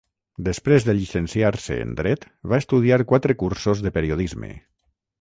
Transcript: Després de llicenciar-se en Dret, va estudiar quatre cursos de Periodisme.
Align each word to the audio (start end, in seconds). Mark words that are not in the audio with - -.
Després 0.45 0.87
de 0.87 0.95
llicenciar-se 0.99 1.77
en 1.83 1.93
Dret, 2.01 2.27
va 2.55 2.61
estudiar 2.65 3.01
quatre 3.15 3.39
cursos 3.45 3.89
de 3.89 3.97
Periodisme. 4.01 4.55